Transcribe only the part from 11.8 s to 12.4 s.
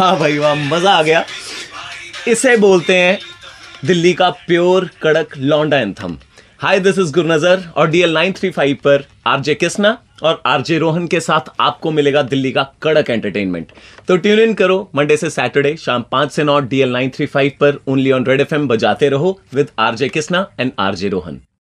मिलेगा